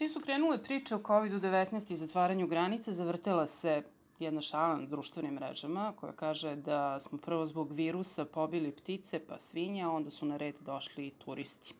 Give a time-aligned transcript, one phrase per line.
[0.00, 3.82] Čim su krenule priče o COVID-19 i zatvaranju granica, zavrtela se
[4.18, 9.38] jedna šala na društvenim mrežama koja kaže da smo prvo zbog virusa pobili ptice pa
[9.38, 11.74] svinja, onda su na red došli i turisti.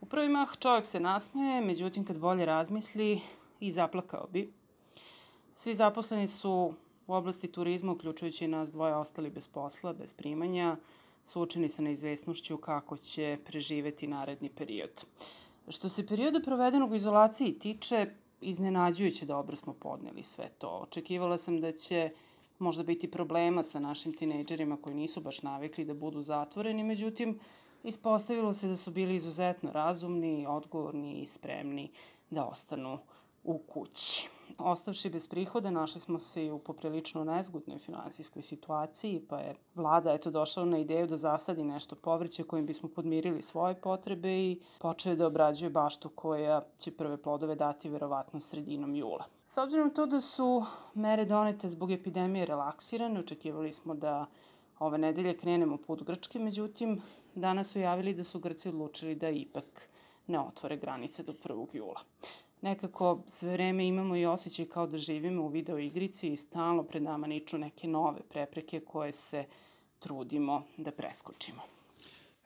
[0.00, 3.20] U prvi mah čovjek se nasmeje, međutim kad bolje razmisli
[3.60, 4.52] i zaplakao bi.
[5.56, 6.74] Svi zaposleni su
[7.06, 10.76] u oblasti turizma, uključujući nas dvoje, ostali bez posla, bez primanja,
[11.24, 15.04] suočeni sa neizvesnošću kako će preživeti naredni period.
[15.68, 18.06] Što se perioda provedenog u izolaciji tiče,
[18.40, 20.68] iznenađujuće dobro smo podneli sve to.
[20.68, 22.10] Očekivala sam da će
[22.58, 27.38] možda biti problema sa našim tinejdžerima koji nisu baš navikli da budu zatvoreni, međutim,
[27.84, 31.90] ispostavilo se da su bili izuzetno razumni, odgovorni i spremni
[32.30, 32.98] da ostanu
[33.44, 34.28] u kući.
[34.64, 40.12] Ostavši bez prihoda, našli smo se i u poprilično nezgodnoj finansijskoj situaciji, pa je vlada
[40.12, 45.14] eto došla na ideju da zasadi nešto povrće kojim bismo podmirili svoje potrebe i počeo
[45.16, 49.24] da obrađuje baštu koja će prve plodove dati verovatno sredinom jula.
[49.48, 50.64] S obzirom to da su
[50.94, 54.26] mere donete zbog epidemije relaksirane, očekivali smo da
[54.78, 57.00] ove nedelje krenemo put Grčke, međutim,
[57.34, 59.88] danas su javili da su Grci odlučili da ipak
[60.26, 61.66] ne otvore granice do 1.
[61.72, 62.00] jula
[62.60, 67.02] nekako sve vreme imamo i osjećaj kao da živimo u video igrici i stalno pred
[67.02, 69.44] nama niču neke nove prepreke koje se
[69.98, 71.62] trudimo da preskočimo.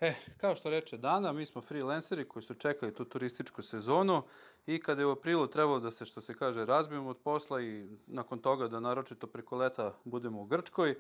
[0.00, 4.22] E, kao što reče Dana, mi smo freelanceri koji su čekali tu turističku sezonu
[4.66, 7.86] i kada je u aprilu trebalo da se, što se kaže, razbijemo od posla i
[8.06, 10.94] nakon toga da naročito preko leta budemo u Grčkoj,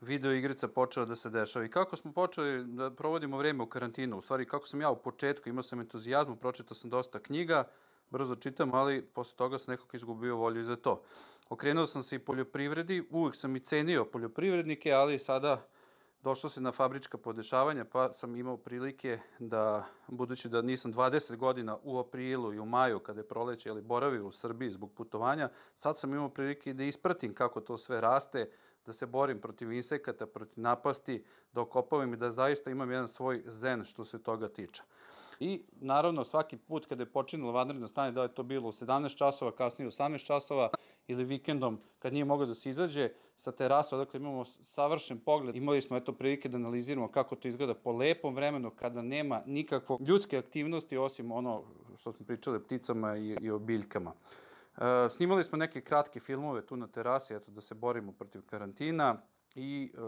[0.00, 1.64] video igrica počela da se dešava.
[1.64, 4.96] I kako smo počeli da provodimo vreme u karantinu, u stvari kako sam ja u
[4.96, 7.64] početku imao sam entuzijazmu, pročitao sam dosta knjiga,
[8.10, 11.02] brzo čitam, ali posle toga sam nekako izgubio volju za to.
[11.48, 15.66] Okrenuo sam se i poljoprivredi, uvek sam i cenio poljoprivrednike, ali sada
[16.22, 21.78] došlo se na fabrička podešavanja, pa sam imao prilike da, budući da nisam 20 godina
[21.82, 25.98] u aprilu i u maju, kada je proleće, ali boravio u Srbiji zbog putovanja, sad
[25.98, 28.50] sam imao prilike da ispratim kako to sve raste,
[28.86, 33.42] da se borim protiv insekata, protiv napasti, da okopavam i da zaista imam jedan svoj
[33.46, 34.82] zen što se toga tiče.
[35.40, 39.16] I naravno svaki put kada je počinilo vanredno stanje, da je to bilo u 17
[39.16, 40.70] časova, kasnije u 18 časova
[41.06, 45.56] ili vikendom kad nije mogao da se izađe sa terasa, odakle imamo savršen pogled.
[45.56, 49.98] Imali smo eto prilike da analiziramo kako to izgleda po lepom vremenu kada nema nikakvo
[50.00, 51.62] ljudske aktivnosti osim ono
[51.96, 54.12] što smo pričali o pticama i, i o biljkama.
[54.76, 59.22] E, snimali smo neke kratke filmove tu na terasi, eto da se borimo protiv karantina
[59.54, 59.98] i e,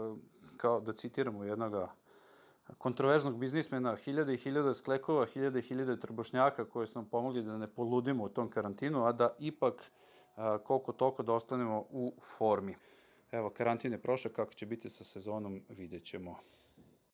[0.57, 1.91] kao da citiramo jednoga
[2.77, 7.57] kontroverznog biznismena, hiljade i hiljade sklekova, hiljade i hiljade trbošnjaka koje su nam pomogli da
[7.57, 9.91] ne poludimo u tom karantinu, a da ipak
[10.63, 12.75] koliko toliko da ostanemo u formi.
[13.31, 16.37] Evo, karantin je prošao, kako će biti sa sezonom, vidjet ćemo.